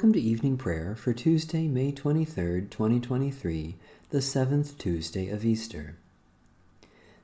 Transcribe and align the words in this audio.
Welcome 0.00 0.14
to 0.14 0.26
evening 0.26 0.56
prayer 0.56 0.94
for 0.94 1.12
Tuesday, 1.12 1.68
May 1.68 1.92
23rd, 1.92 2.70
2023, 2.70 3.74
the 4.08 4.22
seventh 4.22 4.78
Tuesday 4.78 5.28
of 5.28 5.44
Easter. 5.44 5.94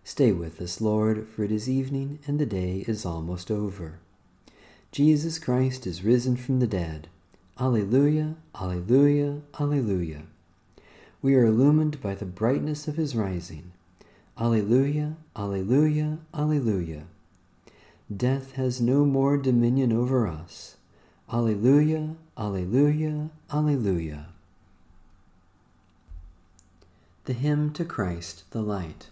Stay 0.04 0.30
with 0.30 0.60
us, 0.60 0.78
Lord, 0.78 1.26
for 1.26 1.42
it 1.42 1.50
is 1.50 1.70
evening 1.70 2.18
and 2.26 2.38
the 2.38 2.44
day 2.44 2.84
is 2.86 3.06
almost 3.06 3.50
over. 3.50 3.98
Jesus 4.92 5.38
Christ 5.38 5.86
is 5.86 6.04
risen 6.04 6.36
from 6.36 6.60
the 6.60 6.66
dead. 6.66 7.08
Alleluia, 7.58 8.34
Alleluia, 8.54 9.40
Alleluia. 9.58 10.24
We 11.22 11.34
are 11.34 11.46
illumined 11.46 12.02
by 12.02 12.14
the 12.14 12.26
brightness 12.26 12.86
of 12.86 12.96
his 12.96 13.16
rising. 13.16 13.72
Alleluia, 14.38 15.16
Alleluia, 15.34 16.18
Alleluia. 16.34 17.04
Death 18.14 18.52
has 18.56 18.82
no 18.82 19.06
more 19.06 19.38
dominion 19.38 19.94
over 19.94 20.28
us. 20.28 20.75
Alleluia, 21.32 22.14
Alleluia, 22.38 23.30
Alleluia. 23.52 24.26
The 27.24 27.32
Hymn 27.32 27.72
to 27.72 27.84
Christ 27.84 28.44
the 28.50 28.62
Light. 28.62 29.10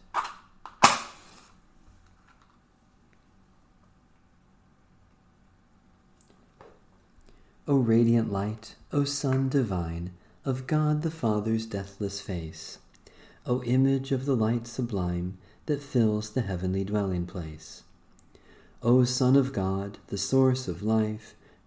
O 7.66 7.78
radiant 7.78 8.30
light, 8.30 8.76
O 8.92 9.02
Sun 9.02 9.48
divine, 9.48 10.12
of 10.45 10.68
God 10.68 11.02
the 11.02 11.10
Father's 11.10 11.66
deathless 11.66 12.20
face, 12.20 12.78
O 13.45 13.60
image 13.65 14.12
of 14.12 14.24
the 14.24 14.37
light 14.37 14.68
sublime 14.68 15.37
that 15.66 15.82
fills 15.82 16.30
the 16.30 16.42
heavenly 16.42 16.84
dwelling 16.84 17.26
place. 17.26 17.82
O 18.85 19.02
Son 19.02 19.35
of 19.35 19.52
God, 19.52 19.98
the 20.07 20.18
source 20.18 20.68
of 20.68 20.80
life, 20.80 21.35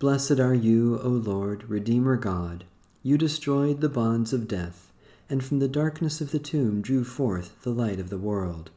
Blessed 0.00 0.40
are 0.40 0.54
you, 0.54 0.98
O 1.02 1.10
Lord, 1.10 1.68
Redeemer 1.68 2.16
God. 2.16 2.64
You 3.02 3.18
destroyed 3.18 3.82
the 3.82 3.88
bonds 3.90 4.32
of 4.32 4.48
death, 4.48 4.90
and 5.28 5.44
from 5.44 5.58
the 5.58 5.68
darkness 5.68 6.22
of 6.22 6.30
the 6.30 6.38
tomb 6.38 6.80
drew 6.80 7.04
forth 7.04 7.60
the 7.64 7.70
light 7.70 8.00
of 8.00 8.08
the 8.08 8.16
world. 8.16 8.70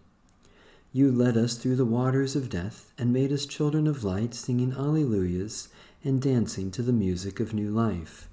You 0.92 1.14
led 1.14 1.38
us 1.38 1.56
through 1.56 1.78
the 1.78 1.86
waters 1.86 2.36
of 2.36 2.50
death, 2.50 2.92
and 2.98 3.14
made 3.14 3.32
us 3.32 3.46
children 3.46 3.88
of 3.88 4.04
light, 4.04 4.34
singing 4.34 4.74
Alleluias 4.74 5.70
and 6.04 6.22
dancing 6.22 6.72
to 6.72 6.82
the 6.82 6.92
music 6.92 7.40
of 7.40 7.54
new 7.54 7.72
life. 7.72 8.28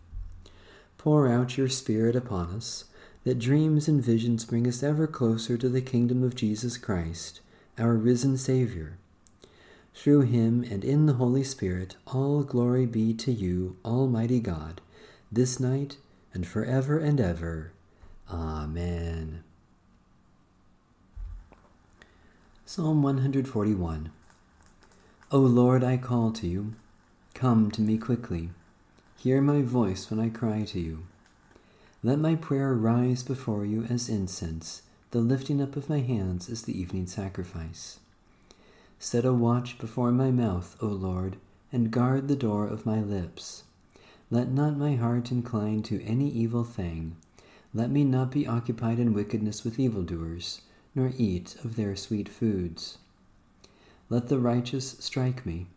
Pour 0.98 1.28
out 1.28 1.56
your 1.56 1.68
Spirit 1.68 2.16
upon 2.16 2.48
us, 2.48 2.86
that 3.22 3.38
dreams 3.38 3.86
and 3.86 4.02
visions 4.02 4.44
bring 4.44 4.66
us 4.66 4.82
ever 4.82 5.06
closer 5.06 5.56
to 5.56 5.68
the 5.68 5.80
kingdom 5.80 6.24
of 6.24 6.34
Jesus 6.34 6.76
Christ, 6.76 7.40
our 7.78 7.94
risen 7.94 8.36
Savior 8.36 8.98
through 9.94 10.22
him 10.22 10.64
and 10.70 10.84
in 10.84 11.06
the 11.06 11.14
Holy 11.14 11.44
Spirit, 11.44 11.96
all 12.06 12.42
glory 12.42 12.86
be 12.86 13.12
to 13.14 13.32
you, 13.32 13.76
Almighty 13.84 14.40
God, 14.40 14.80
this 15.30 15.60
night 15.60 15.96
and 16.32 16.46
forever 16.46 16.98
and 16.98 17.20
ever. 17.20 17.72
Amen. 18.30 19.42
Psalm 22.64 23.02
141 23.02 24.10
O 25.32 25.38
Lord, 25.38 25.84
I 25.84 25.96
call 25.96 26.30
to 26.32 26.46
you. 26.46 26.74
Come 27.34 27.70
to 27.72 27.80
me 27.80 27.98
quickly. 27.98 28.50
Hear 29.16 29.40
my 29.40 29.62
voice 29.62 30.10
when 30.10 30.18
I 30.18 30.28
cry 30.28 30.62
to 30.62 30.80
you. 30.80 31.04
Let 32.02 32.18
my 32.18 32.34
prayer 32.34 32.72
rise 32.74 33.22
before 33.22 33.66
you 33.66 33.84
as 33.84 34.08
incense, 34.08 34.82
the 35.10 35.18
lifting 35.20 35.60
up 35.60 35.76
of 35.76 35.88
my 35.88 36.00
hands 36.00 36.48
as 36.48 36.62
the 36.62 36.78
evening 36.78 37.06
sacrifice. 37.06 38.00
Set 39.02 39.24
a 39.24 39.32
watch 39.32 39.78
before 39.78 40.12
my 40.12 40.30
mouth, 40.30 40.76
O 40.82 40.86
Lord, 40.86 41.36
and 41.72 41.90
guard 41.90 42.28
the 42.28 42.36
door 42.36 42.66
of 42.66 42.84
my 42.84 43.00
lips. 43.00 43.62
Let 44.30 44.52
not 44.52 44.76
my 44.76 44.94
heart 44.94 45.32
incline 45.32 45.82
to 45.84 46.04
any 46.04 46.28
evil 46.28 46.64
thing. 46.64 47.16
Let 47.72 47.90
me 47.90 48.04
not 48.04 48.30
be 48.30 48.46
occupied 48.46 48.98
in 48.98 49.14
wickedness 49.14 49.64
with 49.64 49.78
evildoers, 49.78 50.60
nor 50.94 51.14
eat 51.16 51.56
of 51.64 51.76
their 51.76 51.96
sweet 51.96 52.28
foods. 52.28 52.98
Let 54.10 54.28
the 54.28 54.38
righteous 54.38 54.96
strike 55.00 55.46
me. 55.46 55.68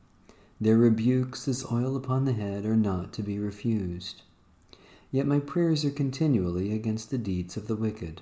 Their 0.59 0.78
rebukes 0.78 1.47
as 1.47 1.66
oil 1.72 1.95
upon 1.95 2.25
the 2.25 2.33
head 2.33 2.66
are 2.66 2.75
not 2.75 3.13
to 3.13 3.23
be 3.23 3.39
refused. 3.39 4.22
Yet 5.13 5.28
my 5.28 5.39
prayers 5.39 5.85
are 5.85 5.91
continually 5.91 6.73
against 6.73 7.09
the 7.09 7.17
deeds 7.17 7.56
of 7.56 7.67
the 7.67 7.78
wicked. 7.78 8.22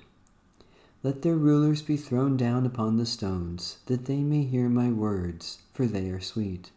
Let 1.04 1.22
their 1.22 1.36
rulers 1.36 1.82
be 1.82 1.96
thrown 1.96 2.36
down 2.36 2.64
upon 2.64 2.96
the 2.96 3.06
stones, 3.06 3.78
that 3.86 4.04
they 4.04 4.22
may 4.22 4.44
hear 4.44 4.68
my 4.68 4.88
words, 4.88 5.58
for 5.74 5.84
they 5.84 6.10
are 6.10 6.20
sweet. 6.20 6.70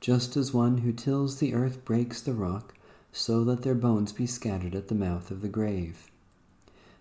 Just 0.00 0.36
as 0.36 0.52
one 0.52 0.78
who 0.78 0.92
tills 0.92 1.38
the 1.38 1.54
earth 1.54 1.82
breaks 1.84 2.20
the 2.20 2.34
rock, 2.34 2.74
so 3.10 3.38
let 3.38 3.62
their 3.62 3.74
bones 3.74 4.12
be 4.12 4.26
scattered 4.26 4.74
at 4.74 4.88
the 4.88 4.94
mouth 4.94 5.30
of 5.30 5.40
the 5.40 5.48
grave. 5.48 6.10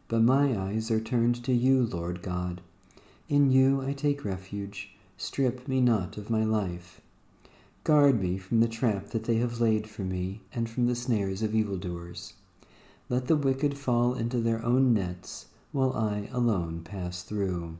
But 0.07 0.21
my 0.21 0.57
eyes 0.57 0.89
are 0.89 1.01
turned 1.01 1.43
to 1.43 1.51
you, 1.51 1.83
Lord 1.83 2.21
God. 2.21 2.61
In 3.27 3.51
you 3.51 3.81
I 3.81 3.91
take 3.91 4.23
refuge. 4.23 4.91
Strip 5.17 5.67
me 5.67 5.81
not 5.81 6.17
of 6.17 6.29
my 6.29 6.45
life. 6.45 7.01
Guard 7.83 8.21
me 8.21 8.37
from 8.37 8.61
the 8.61 8.69
trap 8.69 9.09
that 9.09 9.25
they 9.25 9.37
have 9.37 9.59
laid 9.59 9.89
for 9.89 10.03
me, 10.03 10.39
and 10.53 10.69
from 10.69 10.85
the 10.85 10.95
snares 10.95 11.41
of 11.41 11.53
evildoers. 11.53 12.33
Let 13.09 13.27
the 13.27 13.35
wicked 13.35 13.77
fall 13.77 14.13
into 14.13 14.39
their 14.39 14.63
own 14.63 14.93
nets 14.93 15.47
while 15.71 15.93
I 15.93 16.29
alone 16.33 16.81
pass 16.83 17.23
through. 17.23 17.77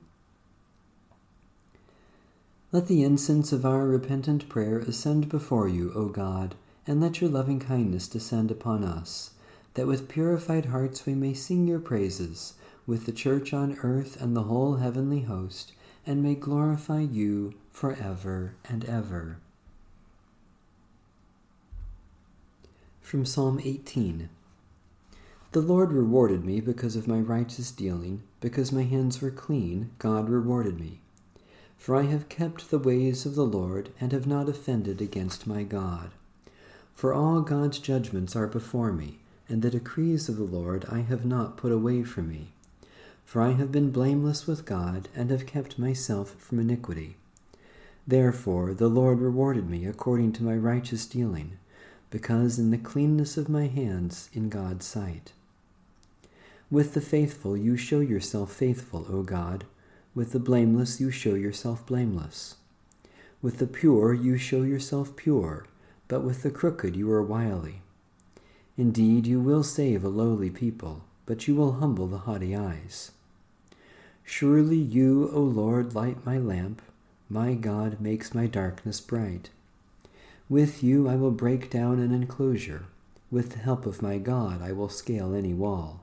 Let 2.71 2.87
the 2.87 3.03
incense 3.03 3.51
of 3.51 3.65
our 3.65 3.85
repentant 3.85 4.47
prayer 4.47 4.79
ascend 4.79 5.27
before 5.27 5.67
you, 5.67 5.91
O 5.93 6.05
God, 6.05 6.55
and 6.87 7.01
let 7.01 7.19
your 7.19 7.29
loving 7.29 7.59
kindness 7.59 8.07
descend 8.07 8.49
upon 8.49 8.83
us, 8.83 9.31
that 9.73 9.87
with 9.87 10.07
purified 10.07 10.67
hearts 10.67 11.05
we 11.05 11.13
may 11.13 11.33
sing 11.33 11.67
your 11.67 11.79
praises, 11.79 12.53
with 12.87 13.05
the 13.05 13.11
church 13.11 13.53
on 13.53 13.77
earth 13.83 14.21
and 14.21 14.35
the 14.35 14.43
whole 14.43 14.77
heavenly 14.77 15.21
host, 15.21 15.73
and 16.07 16.23
may 16.23 16.33
glorify 16.33 17.01
you 17.01 17.53
for 17.71 17.93
ever 17.93 18.55
and 18.67 18.85
ever. 18.85 19.37
From 23.01 23.25
Psalm 23.25 23.59
18 23.61 24.29
the 25.51 25.61
Lord 25.61 25.91
rewarded 25.91 26.45
me 26.45 26.61
because 26.61 26.95
of 26.95 27.09
my 27.09 27.19
righteous 27.19 27.71
dealing, 27.71 28.23
because 28.39 28.71
my 28.71 28.83
hands 28.83 29.21
were 29.21 29.31
clean, 29.31 29.91
God 29.99 30.29
rewarded 30.29 30.79
me. 30.79 31.01
For 31.77 31.95
I 31.95 32.03
have 32.03 32.29
kept 32.29 32.69
the 32.69 32.79
ways 32.79 33.25
of 33.25 33.35
the 33.35 33.45
Lord, 33.45 33.89
and 33.99 34.13
have 34.13 34.25
not 34.25 34.47
offended 34.47 35.01
against 35.01 35.47
my 35.47 35.63
God. 35.63 36.11
For 36.95 37.13
all 37.13 37.41
God's 37.41 37.79
judgments 37.79 38.33
are 38.33 38.47
before 38.47 38.93
me, 38.93 39.19
and 39.49 39.61
the 39.61 39.69
decrees 39.69 40.29
of 40.29 40.37
the 40.37 40.43
Lord 40.43 40.85
I 40.89 40.99
have 41.01 41.25
not 41.25 41.57
put 41.57 41.73
away 41.73 42.03
from 42.03 42.29
me. 42.29 42.53
For 43.25 43.41
I 43.41 43.51
have 43.51 43.73
been 43.73 43.91
blameless 43.91 44.47
with 44.47 44.65
God, 44.65 45.09
and 45.13 45.31
have 45.31 45.45
kept 45.45 45.77
myself 45.77 46.35
from 46.37 46.59
iniquity. 46.59 47.17
Therefore 48.07 48.73
the 48.73 48.87
Lord 48.87 49.19
rewarded 49.19 49.69
me 49.69 49.85
according 49.85 50.31
to 50.33 50.43
my 50.43 50.55
righteous 50.55 51.05
dealing, 51.05 51.57
because 52.09 52.57
in 52.57 52.71
the 52.71 52.77
cleanness 52.77 53.35
of 53.35 53.49
my 53.49 53.67
hands 53.67 54.29
in 54.33 54.47
God's 54.47 54.85
sight. 54.85 55.33
With 56.71 56.93
the 56.93 57.01
faithful 57.01 57.57
you 57.57 57.75
show 57.75 57.99
yourself 57.99 58.53
faithful, 58.53 59.05
O 59.09 59.23
God. 59.23 59.65
With 60.15 60.31
the 60.31 60.39
blameless 60.39 61.01
you 61.01 61.11
show 61.11 61.33
yourself 61.33 61.85
blameless. 61.85 62.55
With 63.41 63.57
the 63.57 63.67
pure 63.67 64.13
you 64.13 64.37
show 64.37 64.63
yourself 64.63 65.17
pure, 65.17 65.65
but 66.07 66.21
with 66.21 66.43
the 66.43 66.49
crooked 66.49 66.95
you 66.95 67.11
are 67.11 67.21
wily. 67.21 67.81
Indeed, 68.77 69.27
you 69.27 69.41
will 69.41 69.63
save 69.63 70.05
a 70.05 70.07
lowly 70.07 70.49
people, 70.49 71.01
but 71.25 71.45
you 71.45 71.55
will 71.55 71.73
humble 71.73 72.07
the 72.07 72.19
haughty 72.19 72.55
eyes. 72.55 73.11
Surely 74.23 74.77
you, 74.77 75.29
O 75.33 75.41
Lord, 75.41 75.93
light 75.93 76.25
my 76.25 76.37
lamp. 76.37 76.81
My 77.29 77.53
God 77.53 77.99
makes 77.99 78.33
my 78.33 78.47
darkness 78.47 79.01
bright. 79.01 79.49
With 80.47 80.81
you 80.81 81.09
I 81.09 81.17
will 81.17 81.31
break 81.31 81.69
down 81.69 81.99
an 81.99 82.13
enclosure. 82.13 82.85
With 83.29 83.51
the 83.51 83.59
help 83.59 83.85
of 83.85 84.01
my 84.01 84.17
God 84.19 84.61
I 84.61 84.71
will 84.71 84.89
scale 84.89 85.35
any 85.35 85.53
wall. 85.53 86.01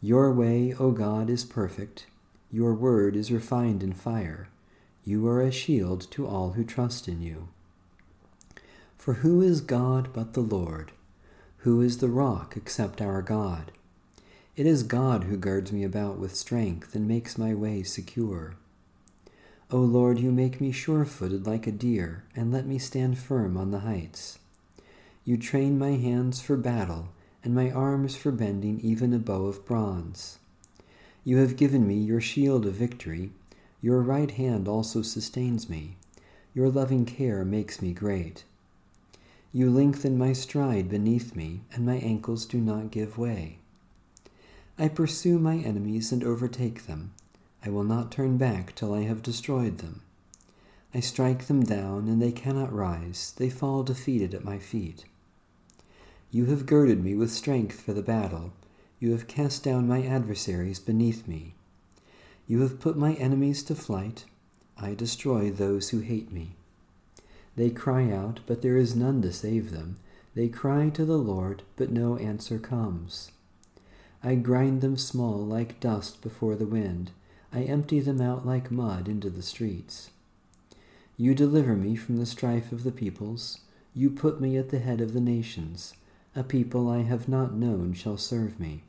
Your 0.00 0.32
way, 0.32 0.74
O 0.78 0.90
God, 0.90 1.30
is 1.30 1.44
perfect. 1.44 2.06
Your 2.50 2.74
word 2.74 3.16
is 3.16 3.32
refined 3.32 3.82
in 3.82 3.92
fire. 3.92 4.48
You 5.04 5.26
are 5.28 5.40
a 5.40 5.50
shield 5.50 6.10
to 6.12 6.26
all 6.26 6.52
who 6.52 6.64
trust 6.64 7.08
in 7.08 7.22
you. 7.22 7.48
For 8.98 9.14
who 9.14 9.40
is 9.40 9.60
God 9.60 10.08
but 10.12 10.34
the 10.34 10.40
Lord? 10.40 10.92
Who 11.58 11.80
is 11.80 11.98
the 11.98 12.08
rock 12.08 12.56
except 12.56 13.00
our 13.00 13.22
God? 13.22 13.72
It 14.56 14.66
is 14.66 14.82
God 14.82 15.24
who 15.24 15.36
guards 15.36 15.72
me 15.72 15.84
about 15.84 16.18
with 16.18 16.34
strength 16.34 16.94
and 16.94 17.06
makes 17.06 17.36
my 17.36 17.54
way 17.54 17.82
secure. 17.82 18.54
O 19.70 19.78
Lord, 19.78 20.18
you 20.18 20.30
make 20.30 20.60
me 20.60 20.72
sure 20.72 21.04
footed 21.04 21.46
like 21.46 21.66
a 21.66 21.72
deer, 21.72 22.24
and 22.34 22.52
let 22.52 22.66
me 22.66 22.78
stand 22.78 23.18
firm 23.18 23.56
on 23.56 23.70
the 23.70 23.80
heights. 23.80 24.38
You 25.24 25.36
train 25.36 25.78
my 25.78 25.92
hands 25.92 26.40
for 26.40 26.56
battle, 26.56 27.08
and 27.46 27.54
my 27.54 27.70
arms 27.70 28.16
for 28.16 28.32
bending 28.32 28.80
even 28.80 29.12
a 29.12 29.20
bow 29.20 29.46
of 29.46 29.64
bronze. 29.64 30.40
You 31.22 31.36
have 31.36 31.56
given 31.56 31.86
me 31.86 31.94
your 31.94 32.20
shield 32.20 32.66
of 32.66 32.74
victory. 32.74 33.30
Your 33.80 34.02
right 34.02 34.32
hand 34.32 34.66
also 34.66 35.00
sustains 35.00 35.70
me. 35.70 35.96
Your 36.54 36.68
loving 36.68 37.04
care 37.04 37.44
makes 37.44 37.80
me 37.80 37.92
great. 37.92 38.42
You 39.52 39.70
lengthen 39.70 40.18
my 40.18 40.32
stride 40.32 40.88
beneath 40.88 41.36
me, 41.36 41.60
and 41.72 41.86
my 41.86 41.98
ankles 41.98 42.46
do 42.46 42.58
not 42.58 42.90
give 42.90 43.16
way. 43.16 43.58
I 44.76 44.88
pursue 44.88 45.38
my 45.38 45.58
enemies 45.58 46.10
and 46.10 46.24
overtake 46.24 46.86
them. 46.86 47.12
I 47.64 47.70
will 47.70 47.84
not 47.84 48.10
turn 48.10 48.38
back 48.38 48.74
till 48.74 48.92
I 48.92 49.02
have 49.02 49.22
destroyed 49.22 49.78
them. 49.78 50.02
I 50.92 50.98
strike 50.98 51.46
them 51.46 51.62
down, 51.62 52.08
and 52.08 52.20
they 52.20 52.32
cannot 52.32 52.72
rise. 52.72 53.32
They 53.36 53.50
fall 53.50 53.84
defeated 53.84 54.34
at 54.34 54.44
my 54.44 54.58
feet. 54.58 55.04
You 56.30 56.46
have 56.46 56.66
girded 56.66 57.02
me 57.02 57.14
with 57.14 57.30
strength 57.30 57.80
for 57.80 57.92
the 57.92 58.02
battle. 58.02 58.52
You 58.98 59.12
have 59.12 59.28
cast 59.28 59.62
down 59.62 59.86
my 59.86 60.02
adversaries 60.02 60.78
beneath 60.78 61.26
me. 61.28 61.54
You 62.46 62.60
have 62.60 62.80
put 62.80 62.96
my 62.96 63.14
enemies 63.14 63.62
to 63.64 63.74
flight. 63.74 64.24
I 64.76 64.94
destroy 64.94 65.50
those 65.50 65.90
who 65.90 66.00
hate 66.00 66.32
me. 66.32 66.56
They 67.56 67.70
cry 67.70 68.10
out, 68.10 68.40
but 68.46 68.62
there 68.62 68.76
is 68.76 68.94
none 68.94 69.22
to 69.22 69.32
save 69.32 69.70
them. 69.70 69.96
They 70.34 70.48
cry 70.48 70.90
to 70.90 71.04
the 71.04 71.16
Lord, 71.16 71.62
but 71.76 71.90
no 71.90 72.16
answer 72.18 72.58
comes. 72.58 73.30
I 74.22 74.34
grind 74.34 74.80
them 74.80 74.96
small 74.96 75.38
like 75.38 75.80
dust 75.80 76.20
before 76.20 76.56
the 76.56 76.66
wind. 76.66 77.12
I 77.52 77.62
empty 77.62 78.00
them 78.00 78.20
out 78.20 78.44
like 78.44 78.70
mud 78.70 79.08
into 79.08 79.30
the 79.30 79.42
streets. 79.42 80.10
You 81.16 81.34
deliver 81.34 81.74
me 81.74 81.96
from 81.96 82.18
the 82.18 82.26
strife 82.26 82.72
of 82.72 82.84
the 82.84 82.92
peoples. 82.92 83.60
You 83.94 84.10
put 84.10 84.40
me 84.40 84.58
at 84.58 84.68
the 84.68 84.80
head 84.80 85.00
of 85.00 85.14
the 85.14 85.20
nations. 85.20 85.94
A 86.38 86.44
people 86.44 86.90
I 86.90 86.98
have 86.98 87.30
not 87.30 87.54
known 87.54 87.94
shall 87.94 88.18
serve 88.18 88.60
me. 88.60 88.82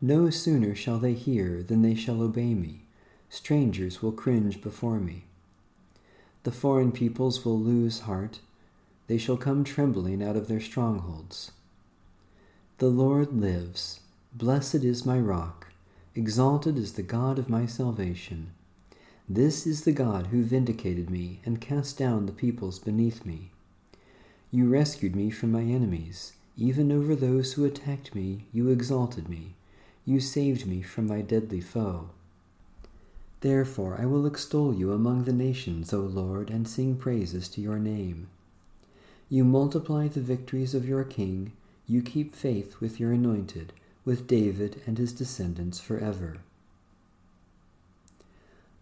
No 0.00 0.30
sooner 0.30 0.72
shall 0.76 1.00
they 1.00 1.14
hear 1.14 1.60
than 1.60 1.82
they 1.82 1.96
shall 1.96 2.22
obey 2.22 2.54
me. 2.54 2.82
Strangers 3.28 4.00
will 4.00 4.12
cringe 4.12 4.62
before 4.62 5.00
me. 5.00 5.24
The 6.44 6.52
foreign 6.52 6.92
peoples 6.92 7.44
will 7.44 7.58
lose 7.58 8.00
heart. 8.00 8.38
They 9.08 9.18
shall 9.18 9.36
come 9.36 9.64
trembling 9.64 10.22
out 10.22 10.36
of 10.36 10.46
their 10.46 10.60
strongholds. 10.60 11.50
The 12.78 12.90
Lord 12.90 13.32
lives. 13.32 13.98
Blessed 14.32 14.84
is 14.84 15.04
my 15.04 15.18
rock. 15.18 15.66
Exalted 16.14 16.78
is 16.78 16.92
the 16.92 17.02
God 17.02 17.40
of 17.40 17.48
my 17.48 17.66
salvation. 17.66 18.52
This 19.28 19.66
is 19.66 19.82
the 19.82 19.90
God 19.90 20.28
who 20.28 20.44
vindicated 20.44 21.10
me 21.10 21.40
and 21.44 21.60
cast 21.60 21.98
down 21.98 22.26
the 22.26 22.32
peoples 22.32 22.78
beneath 22.78 23.26
me. 23.26 23.50
You 24.50 24.68
rescued 24.68 25.14
me 25.14 25.30
from 25.30 25.52
my 25.52 25.62
enemies. 25.62 26.32
Even 26.56 26.90
over 26.90 27.14
those 27.14 27.52
who 27.52 27.64
attacked 27.64 28.14
me, 28.14 28.46
you 28.52 28.70
exalted 28.70 29.28
me. 29.28 29.54
You 30.06 30.20
saved 30.20 30.66
me 30.66 30.80
from 30.80 31.06
my 31.06 31.20
deadly 31.20 31.60
foe. 31.60 32.10
Therefore 33.40 33.96
I 34.00 34.06
will 34.06 34.26
extol 34.26 34.74
you 34.74 34.92
among 34.92 35.24
the 35.24 35.32
nations, 35.32 35.92
O 35.92 36.00
Lord, 36.00 36.50
and 36.50 36.66
sing 36.66 36.96
praises 36.96 37.48
to 37.50 37.60
your 37.60 37.78
name. 37.78 38.28
You 39.28 39.44
multiply 39.44 40.08
the 40.08 40.20
victories 40.20 40.74
of 40.74 40.88
your 40.88 41.04
king, 41.04 41.52
you 41.86 42.02
keep 42.02 42.34
faith 42.34 42.80
with 42.80 42.98
your 42.98 43.12
anointed, 43.12 43.72
with 44.04 44.26
David 44.26 44.80
and 44.86 44.96
his 44.96 45.12
descendants 45.12 45.78
forever. 45.78 46.38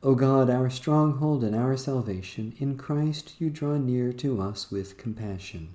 O 0.02 0.14
God, 0.14 0.50
our 0.50 0.68
stronghold 0.68 1.42
and 1.42 1.56
our 1.56 1.76
salvation, 1.76 2.54
in 2.58 2.76
Christ 2.76 3.34
you 3.38 3.50
draw 3.50 3.76
near 3.76 4.12
to 4.12 4.40
us 4.40 4.70
with 4.70 4.98
compassion. 4.98 5.70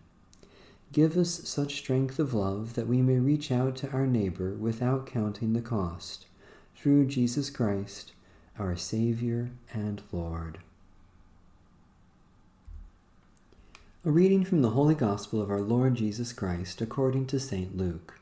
Give 0.92 1.18
us 1.18 1.48
such 1.50 1.78
strength 1.78 2.20
of 2.20 2.34
love 2.34 2.76
that 2.76 2.88
we 2.88 3.02
may 3.02 3.18
reach 3.18 3.52
out 3.52 3.76
to 3.78 3.90
our 3.92 4.06
neighbor 4.06 4.54
without 4.54 5.06
counting 5.06 5.54
the 5.54 5.62
cost. 5.62 6.28
Through 6.76 7.08
Jesus 7.08 7.50
Christ, 7.50 8.12
our 8.60 8.76
Savior 8.76 9.52
and 9.74 10.02
Lord. 10.12 10.60
A 14.06 14.12
reading 14.12 14.44
from 14.44 14.62
the 14.62 14.72
Holy 14.72 14.96
Gospel 14.96 15.42
of 15.42 15.50
our 15.50 15.62
Lord 15.62 15.96
Jesus 15.96 16.34
Christ 16.34 16.82
according 16.82 17.26
to 17.28 17.40
St. 17.40 17.76
Luke. 17.76 18.21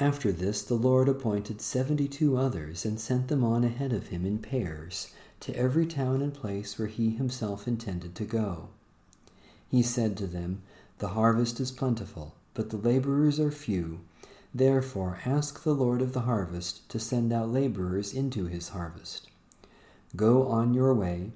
After 0.00 0.30
this, 0.30 0.62
the 0.62 0.76
Lord 0.76 1.08
appointed 1.08 1.60
seventy 1.60 2.06
two 2.06 2.36
others 2.36 2.84
and 2.84 3.00
sent 3.00 3.26
them 3.26 3.42
on 3.42 3.64
ahead 3.64 3.92
of 3.92 4.08
him 4.08 4.24
in 4.24 4.38
pairs 4.38 5.12
to 5.40 5.56
every 5.56 5.86
town 5.86 6.22
and 6.22 6.32
place 6.32 6.78
where 6.78 6.86
he 6.86 7.10
himself 7.10 7.66
intended 7.66 8.14
to 8.14 8.24
go. 8.24 8.68
He 9.68 9.82
said 9.82 10.16
to 10.18 10.28
them, 10.28 10.62
The 10.98 11.08
harvest 11.08 11.58
is 11.58 11.72
plentiful, 11.72 12.34
but 12.54 12.70
the 12.70 12.76
laborers 12.76 13.40
are 13.40 13.50
few. 13.50 14.00
Therefore, 14.54 15.18
ask 15.26 15.64
the 15.64 15.74
Lord 15.74 16.00
of 16.00 16.12
the 16.12 16.20
harvest 16.20 16.88
to 16.90 17.00
send 17.00 17.32
out 17.32 17.50
laborers 17.50 18.14
into 18.14 18.46
his 18.46 18.68
harvest. 18.68 19.26
Go 20.14 20.46
on 20.46 20.74
your 20.74 20.94
way. 20.94 21.32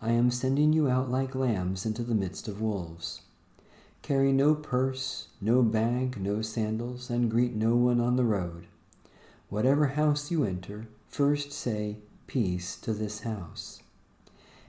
I 0.00 0.12
am 0.12 0.30
sending 0.30 0.72
you 0.72 0.88
out 0.88 1.10
like 1.10 1.34
lambs 1.34 1.84
into 1.84 2.04
the 2.04 2.14
midst 2.14 2.46
of 2.46 2.60
wolves. 2.60 3.22
Carry 4.04 4.32
no 4.32 4.54
purse, 4.54 5.28
no 5.40 5.62
bag, 5.62 6.20
no 6.20 6.42
sandals, 6.42 7.08
and 7.08 7.30
greet 7.30 7.54
no 7.54 7.74
one 7.74 8.00
on 8.02 8.16
the 8.16 8.22
road. 8.22 8.66
Whatever 9.48 9.86
house 9.86 10.30
you 10.30 10.44
enter, 10.44 10.88
first 11.08 11.52
say, 11.52 11.96
Peace 12.26 12.76
to 12.76 12.92
this 12.92 13.20
house. 13.20 13.82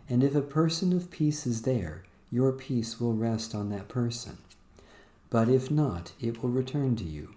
And 0.08 0.24
if 0.24 0.36
a 0.36 0.42
person 0.42 0.94
of 0.94 1.12
peace 1.12 1.46
is 1.46 1.64
there, 1.64 2.04
your 2.32 2.54
peace 2.54 2.98
will 2.98 3.14
rest 3.14 3.54
on 3.54 3.68
that 3.72 3.90
person. 3.90 4.38
But 5.30 5.50
if 5.50 5.70
not, 5.70 6.14
it 6.22 6.42
will 6.42 6.50
return 6.50 6.96
to 6.96 7.04
you. 7.04 7.34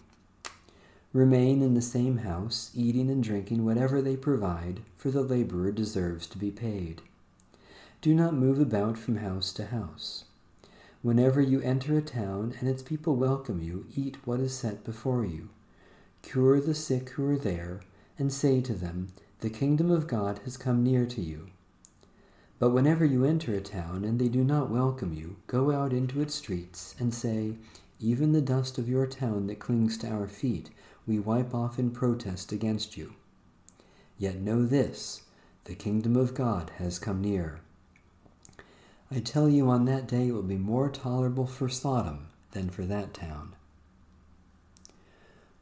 Remain 1.12 1.62
in 1.62 1.74
the 1.74 1.82
same 1.82 2.18
house, 2.18 2.70
eating 2.76 3.10
and 3.10 3.24
drinking 3.24 3.64
whatever 3.64 4.00
they 4.00 4.16
provide, 4.16 4.82
for 4.96 5.10
the 5.10 5.22
laborer 5.22 5.72
deserves 5.72 6.28
to 6.28 6.38
be 6.38 6.52
paid. 6.52 7.02
Do 8.00 8.14
not 8.14 8.34
move 8.34 8.60
about 8.60 8.96
from 8.96 9.16
house 9.16 9.52
to 9.54 9.66
house. 9.66 10.26
Whenever 11.00 11.40
you 11.40 11.60
enter 11.60 11.96
a 11.96 12.02
town 12.02 12.54
and 12.58 12.68
its 12.68 12.82
people 12.82 13.14
welcome 13.14 13.62
you, 13.62 13.86
eat 13.94 14.16
what 14.24 14.40
is 14.40 14.52
set 14.52 14.82
before 14.82 15.24
you. 15.24 15.48
Cure 16.22 16.60
the 16.60 16.74
sick 16.74 17.10
who 17.10 17.24
are 17.28 17.38
there, 17.38 17.80
and 18.18 18.32
say 18.32 18.60
to 18.60 18.74
them, 18.74 19.06
The 19.38 19.50
kingdom 19.50 19.92
of 19.92 20.08
God 20.08 20.40
has 20.44 20.56
come 20.56 20.82
near 20.82 21.06
to 21.06 21.20
you. 21.20 21.50
But 22.58 22.70
whenever 22.70 23.04
you 23.04 23.24
enter 23.24 23.54
a 23.54 23.60
town 23.60 24.04
and 24.04 24.18
they 24.18 24.26
do 24.26 24.42
not 24.42 24.70
welcome 24.70 25.12
you, 25.12 25.36
go 25.46 25.70
out 25.70 25.92
into 25.92 26.20
its 26.20 26.34
streets 26.34 26.96
and 26.98 27.14
say, 27.14 27.54
Even 28.00 28.32
the 28.32 28.40
dust 28.40 28.76
of 28.76 28.88
your 28.88 29.06
town 29.06 29.46
that 29.46 29.60
clings 29.60 29.96
to 29.98 30.08
our 30.08 30.26
feet, 30.26 30.70
we 31.06 31.20
wipe 31.20 31.54
off 31.54 31.78
in 31.78 31.92
protest 31.92 32.50
against 32.50 32.96
you. 32.96 33.14
Yet 34.18 34.40
know 34.40 34.66
this 34.66 35.22
the 35.64 35.76
kingdom 35.76 36.16
of 36.16 36.34
God 36.34 36.72
has 36.78 36.98
come 36.98 37.20
near. 37.20 37.60
I 39.10 39.20
tell 39.20 39.48
you, 39.48 39.70
on 39.70 39.86
that 39.86 40.06
day 40.06 40.28
it 40.28 40.32
will 40.32 40.42
be 40.42 40.56
more 40.56 40.90
tolerable 40.90 41.46
for 41.46 41.68
Sodom 41.68 42.28
than 42.52 42.68
for 42.68 42.84
that 42.84 43.14
town. 43.14 43.54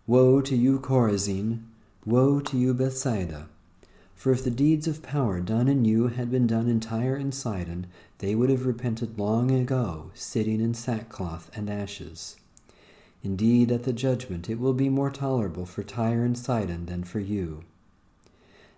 Woe 0.06 0.40
to 0.40 0.56
you, 0.56 0.80
Chorazin! 0.80 1.64
Woe 2.04 2.40
to 2.40 2.56
you, 2.56 2.74
Bethsaida! 2.74 3.48
For 4.14 4.32
if 4.32 4.42
the 4.42 4.50
deeds 4.50 4.88
of 4.88 5.02
power 5.02 5.40
done 5.40 5.68
in 5.68 5.84
you 5.84 6.08
had 6.08 6.30
been 6.30 6.46
done 6.46 6.68
in 6.68 6.80
Tyre 6.80 7.16
and 7.16 7.34
Sidon, 7.34 7.86
they 8.18 8.34
would 8.34 8.50
have 8.50 8.66
repented 8.66 9.18
long 9.18 9.50
ago, 9.50 10.10
sitting 10.14 10.60
in 10.60 10.74
sackcloth 10.74 11.50
and 11.54 11.68
ashes. 11.68 12.36
Indeed, 13.22 13.70
at 13.70 13.82
the 13.82 13.92
judgment 13.92 14.48
it 14.48 14.58
will 14.58 14.72
be 14.72 14.88
more 14.88 15.10
tolerable 15.10 15.66
for 15.66 15.82
Tyre 15.82 16.24
and 16.24 16.36
Sidon 16.36 16.86
than 16.86 17.04
for 17.04 17.20
you. 17.20 17.62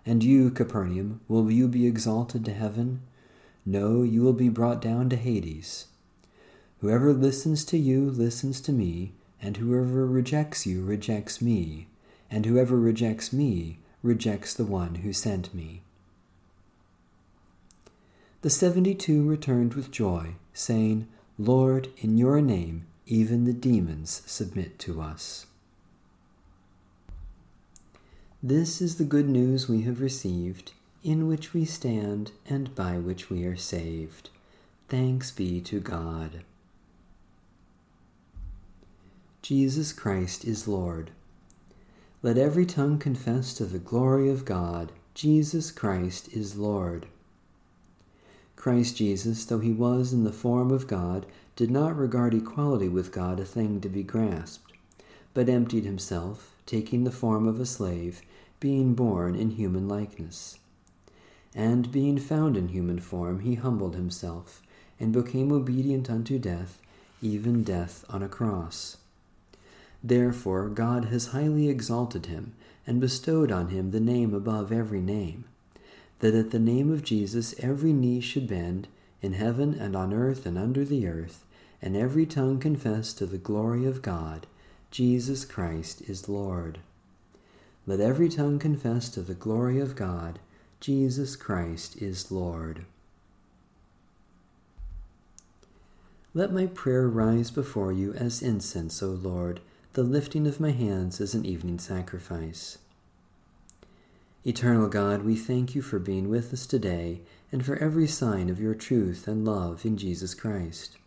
And 0.05 0.23
you, 0.23 0.49
Capernaum, 0.49 1.21
will 1.27 1.49
you 1.49 1.67
be 1.67 1.85
exalted 1.87 2.43
to 2.45 2.53
heaven? 2.53 3.01
No, 3.69 4.01
you 4.01 4.23
will 4.23 4.33
be 4.33 4.49
brought 4.49 4.81
down 4.81 5.09
to 5.09 5.15
Hades. 5.15 5.85
Whoever 6.81 7.13
listens 7.13 7.63
to 7.65 7.77
you 7.77 8.09
listens 8.09 8.61
to 8.61 8.71
me, 8.71 9.11
and 9.39 9.57
whoever 9.57 10.07
rejects 10.07 10.65
you 10.65 10.83
rejects 10.83 11.39
me, 11.39 11.85
and 12.31 12.47
whoever 12.47 12.79
rejects 12.79 13.31
me 13.31 13.77
rejects 14.01 14.55
the 14.55 14.65
one 14.65 14.95
who 14.95 15.13
sent 15.13 15.53
me. 15.53 15.83
The 18.41 18.49
seventy 18.49 18.95
two 18.95 19.23
returned 19.23 19.75
with 19.75 19.91
joy, 19.91 20.29
saying, 20.51 21.07
Lord, 21.37 21.89
in 21.99 22.17
your 22.17 22.41
name 22.41 22.87
even 23.05 23.45
the 23.45 23.53
demons 23.53 24.23
submit 24.25 24.79
to 24.79 24.99
us. 24.99 25.45
This 28.41 28.81
is 28.81 28.97
the 28.97 29.03
good 29.03 29.29
news 29.29 29.69
we 29.69 29.83
have 29.83 30.01
received, 30.01 30.71
in 31.03 31.27
which 31.27 31.53
we 31.53 31.65
stand 31.65 32.31
and 32.47 32.73
by 32.75 32.97
which 32.97 33.29
we 33.29 33.45
are 33.45 33.55
saved. 33.55 34.29
Thanks 34.87 35.31
be 35.31 35.61
to 35.61 35.79
God. 35.79 36.41
Jesus 39.41 39.93
Christ 39.93 40.43
is 40.43 40.67
Lord. 40.67 41.11
Let 42.21 42.37
every 42.37 42.65
tongue 42.65 42.99
confess 42.99 43.53
to 43.53 43.65
the 43.65 43.79
glory 43.79 44.29
of 44.29 44.43
God, 44.43 44.91
Jesus 45.13 45.71
Christ 45.71 46.27
is 46.33 46.57
Lord. 46.57 47.07
Christ 48.57 48.97
Jesus, 48.97 49.45
though 49.45 49.59
he 49.59 49.71
was 49.71 50.11
in 50.11 50.25
the 50.25 50.33
form 50.33 50.69
of 50.69 50.85
God, 50.85 51.25
did 51.55 51.71
not 51.71 51.95
regard 51.95 52.33
equality 52.33 52.89
with 52.89 53.13
God 53.13 53.39
a 53.39 53.45
thing 53.45 53.79
to 53.81 53.87
be 53.87 54.03
grasped, 54.03 54.73
but 55.33 55.47
emptied 55.47 55.85
himself, 55.85 56.55
taking 56.65 57.05
the 57.05 57.11
form 57.11 57.47
of 57.47 57.59
a 57.59 57.65
slave, 57.65 58.21
being 58.59 58.95
born 58.95 59.33
in 59.33 59.51
human 59.51 59.87
likeness. 59.87 60.59
And 61.55 61.91
being 61.91 62.17
found 62.17 62.55
in 62.55 62.69
human 62.69 62.99
form, 62.99 63.39
he 63.39 63.55
humbled 63.55 63.95
himself, 63.95 64.61
and 64.99 65.11
became 65.11 65.51
obedient 65.51 66.09
unto 66.09 66.37
death, 66.37 66.81
even 67.21 67.63
death 67.63 68.05
on 68.09 68.21
a 68.21 68.29
cross. 68.29 68.97
Therefore 70.03 70.69
God 70.69 71.05
has 71.05 71.27
highly 71.27 71.67
exalted 71.69 72.27
him, 72.27 72.53
and 72.87 72.99
bestowed 72.99 73.51
on 73.51 73.69
him 73.69 73.91
the 73.91 73.99
name 73.99 74.33
above 74.33 74.71
every 74.71 75.01
name, 75.01 75.45
that 76.19 76.33
at 76.33 76.51
the 76.51 76.59
name 76.59 76.91
of 76.91 77.03
Jesus 77.03 77.53
every 77.59 77.93
knee 77.93 78.21
should 78.21 78.47
bend, 78.47 78.87
in 79.21 79.33
heaven 79.33 79.73
and 79.73 79.95
on 79.95 80.13
earth 80.13 80.45
and 80.45 80.57
under 80.57 80.85
the 80.85 81.07
earth, 81.07 81.45
and 81.81 81.95
every 81.95 82.25
tongue 82.25 82.59
confess 82.59 83.13
to 83.13 83.25
the 83.25 83.37
glory 83.37 83.85
of 83.85 84.01
God, 84.01 84.47
Jesus 84.91 85.45
Christ 85.45 86.01
is 86.01 86.29
Lord. 86.29 86.79
Let 87.85 87.99
every 87.99 88.29
tongue 88.29 88.59
confess 88.59 89.09
to 89.09 89.21
the 89.21 89.33
glory 89.33 89.79
of 89.79 89.95
God, 89.95 90.39
Jesus 90.79 91.35
Christ 91.35 92.01
is 92.01 92.31
Lord. 92.31 92.85
Let 96.33 96.53
my 96.53 96.67
prayer 96.67 97.07
rise 97.07 97.51
before 97.51 97.91
you 97.91 98.13
as 98.13 98.41
incense, 98.41 99.01
O 99.01 99.07
Lord 99.07 99.61
the 99.93 100.03
lifting 100.03 100.45
of 100.45 100.59
my 100.59 100.71
hands 100.71 101.19
as 101.19 101.33
an 101.33 101.45
evening 101.45 101.79
sacrifice. 101.79 102.77
Eternal 104.45 104.87
God, 104.87 105.23
we 105.23 105.35
thank 105.35 105.73
you 105.73 105.81
for 105.81 105.97
being 105.97 106.29
with 106.29 106.53
us 106.53 106.65
today 106.67 107.21
and 107.51 107.65
for 107.65 107.75
every 107.77 108.07
sign 108.07 108.49
of 108.49 108.59
your 108.59 108.75
truth 108.75 109.27
and 109.27 109.43
love 109.43 109.85
in 109.85 109.97
Jesus 109.97 110.35
Christ. 110.35 110.97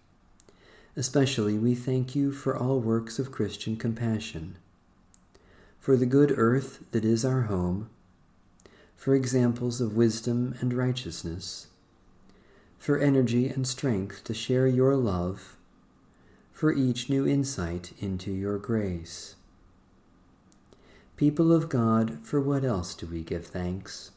Especially 0.96 1.56
we 1.56 1.74
thank 1.74 2.14
you 2.14 2.32
for 2.32 2.56
all 2.56 2.80
works 2.80 3.18
of 3.18 3.30
Christian 3.30 3.76
compassion, 3.76 4.56
for 5.78 5.96
the 5.96 6.04
good 6.04 6.34
earth 6.36 6.84
that 6.90 7.04
is 7.04 7.24
our 7.24 7.42
home, 7.42 7.88
for 9.02 9.16
examples 9.16 9.80
of 9.80 9.96
wisdom 9.96 10.54
and 10.60 10.72
righteousness, 10.72 11.66
for 12.78 13.00
energy 13.00 13.48
and 13.48 13.66
strength 13.66 14.22
to 14.22 14.32
share 14.32 14.68
your 14.68 14.94
love 14.94 15.56
for 16.52 16.72
each 16.72 17.10
new 17.10 17.26
insight 17.26 17.90
into 17.98 18.30
your 18.30 18.58
grace. 18.58 19.34
People 21.16 21.52
of 21.52 21.68
God, 21.68 22.20
for 22.22 22.40
what 22.40 22.62
else 22.62 22.94
do 22.94 23.04
we 23.08 23.22
give 23.22 23.44
thanks? 23.44 24.12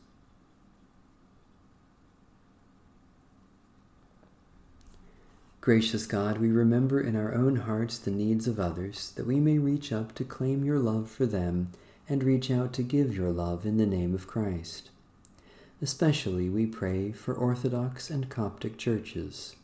Gracious 5.62 6.06
God, 6.06 6.38
we 6.38 6.52
remember 6.52 7.02
in 7.02 7.16
our 7.16 7.34
own 7.34 7.56
hearts 7.56 7.98
the 7.98 8.12
needs 8.12 8.48
of 8.48 8.60
others, 8.60 9.14
that 9.16 9.26
we 9.26 9.40
may 9.40 9.58
reach 9.58 9.92
up 9.92 10.14
to 10.14 10.24
claim 10.24 10.64
your 10.64 10.78
love 10.78 11.10
for 11.10 11.26
them 11.26 11.72
and 12.08 12.24
reach 12.24 12.52
out 12.52 12.74
to 12.74 12.84
give 12.84 13.16
your 13.16 13.32
love 13.32 13.66
in 13.66 13.78
the 13.78 13.86
name 13.86 14.14
of 14.14 14.28
Christ. 14.28 14.90
Especially 15.82 16.50
we 16.50 16.66
pray 16.66 17.12
for 17.12 17.34
Orthodox 17.34 18.10
and 18.10 18.30
Coptic 18.30 18.78
churches 18.78 19.56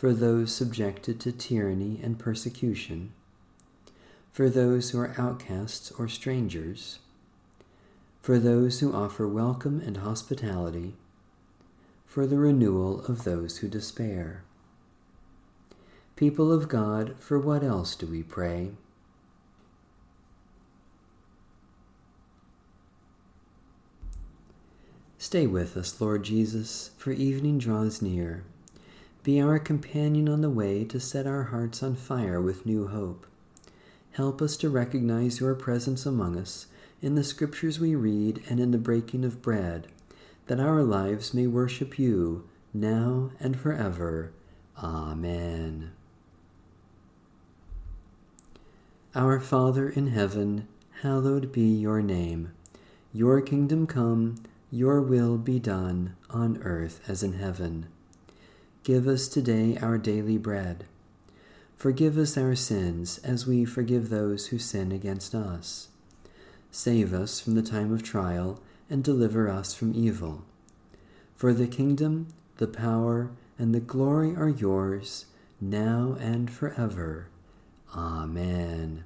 for 0.00 0.14
those 0.14 0.50
subjected 0.50 1.20
to 1.20 1.30
tyranny 1.30 2.00
and 2.02 2.18
persecution, 2.18 3.12
for 4.32 4.48
those 4.48 4.88
who 4.88 4.98
are 4.98 5.14
outcasts 5.18 5.90
or 5.90 6.08
strangers, 6.08 7.00
for 8.22 8.38
those 8.38 8.80
who 8.80 8.94
offer 8.94 9.28
welcome 9.28 9.78
and 9.84 9.98
hospitality, 9.98 10.94
for 12.06 12.26
the 12.26 12.38
renewal 12.38 13.04
of 13.04 13.24
those 13.24 13.58
who 13.58 13.68
despair. 13.68 14.42
People 16.16 16.50
of 16.50 16.66
God, 16.66 17.14
for 17.18 17.38
what 17.38 17.62
else 17.62 17.94
do 17.94 18.06
we 18.06 18.22
pray? 18.22 18.70
Stay 25.20 25.46
with 25.46 25.76
us, 25.76 26.00
Lord 26.00 26.22
Jesus, 26.22 26.92
for 26.96 27.10
evening 27.10 27.58
draws 27.58 28.00
near. 28.00 28.42
Be 29.22 29.38
our 29.38 29.58
companion 29.58 30.30
on 30.30 30.40
the 30.40 30.48
way 30.48 30.82
to 30.84 30.98
set 30.98 31.26
our 31.26 31.42
hearts 31.42 31.82
on 31.82 31.94
fire 31.94 32.40
with 32.40 32.64
new 32.64 32.86
hope. 32.86 33.26
Help 34.12 34.40
us 34.40 34.56
to 34.56 34.70
recognize 34.70 35.38
your 35.38 35.54
presence 35.54 36.06
among 36.06 36.38
us 36.38 36.68
in 37.02 37.16
the 37.16 37.22
scriptures 37.22 37.78
we 37.78 37.94
read 37.94 38.42
and 38.48 38.58
in 38.58 38.70
the 38.70 38.78
breaking 38.78 39.22
of 39.26 39.42
bread, 39.42 39.88
that 40.46 40.58
our 40.58 40.82
lives 40.82 41.34
may 41.34 41.46
worship 41.46 41.98
you 41.98 42.48
now 42.72 43.30
and 43.38 43.60
forever. 43.60 44.32
Amen. 44.82 45.90
Our 49.14 49.38
Father 49.38 49.90
in 49.90 50.06
heaven, 50.06 50.66
hallowed 51.02 51.52
be 51.52 51.66
your 51.66 52.00
name. 52.00 52.52
Your 53.12 53.42
kingdom 53.42 53.86
come, 53.86 54.36
your 54.70 55.00
will 55.00 55.36
be 55.36 55.58
done, 55.58 56.16
on 56.30 56.62
earth 56.62 57.00
as 57.08 57.22
in 57.22 57.34
heaven. 57.34 57.86
Give 58.84 59.08
us 59.08 59.28
today 59.28 59.76
our 59.82 59.98
daily 59.98 60.38
bread. 60.38 60.84
Forgive 61.76 62.16
us 62.16 62.36
our 62.36 62.54
sins 62.54 63.18
as 63.18 63.46
we 63.46 63.64
forgive 63.64 64.08
those 64.08 64.48
who 64.48 64.58
sin 64.58 64.92
against 64.92 65.34
us. 65.34 65.88
Save 66.70 67.12
us 67.12 67.40
from 67.40 67.54
the 67.54 67.62
time 67.62 67.92
of 67.92 68.02
trial 68.02 68.60
and 68.88 69.02
deliver 69.02 69.48
us 69.48 69.74
from 69.74 69.94
evil. 69.94 70.44
For 71.34 71.52
the 71.52 71.66
kingdom, 71.66 72.28
the 72.58 72.68
power, 72.68 73.30
and 73.58 73.74
the 73.74 73.80
glory 73.80 74.36
are 74.36 74.48
yours, 74.48 75.26
now 75.60 76.16
and 76.20 76.50
forever. 76.50 77.28
Amen. 77.94 79.04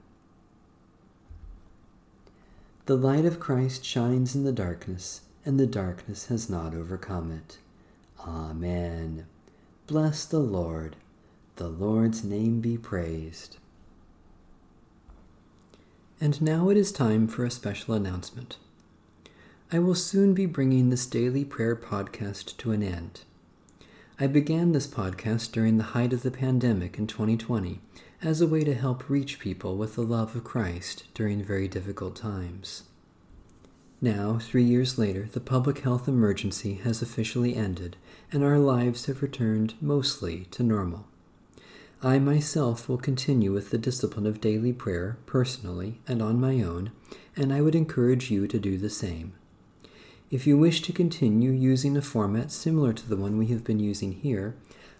The 2.87 2.97
light 2.97 3.25
of 3.25 3.41
Christ 3.41 3.85
shines 3.85 4.35
in 4.35 4.45
the 4.45 4.53
darkness, 4.53 5.23
and 5.45 5.59
the 5.59 5.67
darkness 5.67 6.27
has 6.27 6.49
not 6.49 6.75
overcome 6.75 7.31
it. 7.31 7.59
Amen. 8.21 9.27
Bless 9.87 10.25
the 10.25 10.39
Lord. 10.39 10.97
The 11.57 11.69
Lord's 11.69 12.25
name 12.25 12.61
be 12.61 12.79
praised. 12.79 13.59
And 16.21 16.41
now 16.41 16.71
it 16.71 16.77
is 16.77 16.91
time 16.91 17.29
for 17.29 17.45
a 17.45 17.51
special 17.51 17.95
announcement. 17.95 18.57
I 19.71 19.79
will 19.79 19.95
soon 19.95 20.35
be 20.35 20.47
bringing 20.47 20.89
this 20.91 21.07
daily 21.07 21.45
prayer 21.45 21.77
podcast 21.77 22.57
to 22.59 22.73
an 22.73 22.83
end. 22.83 23.23
I 24.19 24.29
began 24.29 24.73
this 24.73 24.87
podcast 24.87 25.53
during 25.53 25.77
the 25.77 25.93
height 25.93 26.13
of 26.13 26.23
the 26.23 26.31
pandemic 26.31 26.99
in 26.99 27.07
2020 27.07 27.81
as 28.23 28.41
a 28.41 28.47
way 28.47 28.65
to 28.65 28.75
help 28.75 29.11
reach 29.11 29.39
people 29.39 29.77
with 29.77 29.97
the 29.97 30.03
love 30.03 30.35
of 30.35 30.45
Christ 30.45 31.05
during 31.15 31.43
very 31.43 31.69
difficult 31.69 32.17
times. 32.17 32.85
Now, 34.05 34.39
three 34.39 34.65
years 34.65 34.99
later, 34.99 35.31
the 35.33 35.41
public 35.41 35.79
health 35.79 36.07
emergency 36.07 36.75
has 36.75 37.01
officially 37.01 37.57
ended, 37.57 37.97
and 38.31 38.45
our 38.45 38.59
lives 38.59 39.07
have 39.07 39.23
returned 39.23 39.73
mostly 39.81 40.45
to 40.51 40.63
normal. 40.63 41.07
I 42.03 42.19
myself 42.19 42.87
will 42.87 42.99
continue 42.99 43.51
with 43.51 43.71
the 43.71 43.79
discipline 43.79 44.27
of 44.27 44.43
daily 44.43 44.75
prayer 44.75 45.17
personally 45.25 46.03
and 46.07 46.21
on 46.21 46.39
my 46.39 46.61
own, 46.61 46.91
and 47.35 47.51
I 47.51 47.63
would 47.63 47.75
encourage 47.75 48.31
you 48.31 48.47
to 48.47 48.59
do 48.59 48.77
the 48.77 48.91
same. 48.91 49.33
If 50.31 50.47
you 50.47 50.59
wish 50.59 50.83
to 50.83 50.93
continue 50.93 51.53
using 51.53 51.97
a 51.97 52.03
format 52.03 52.53
similar 52.53 52.93
to 52.93 53.09
the 53.09 53.17
one 53.17 53.39
we 53.39 53.47
have 53.47 53.65
been 53.65 53.81
using 53.81 54.13
here, 54.13 54.55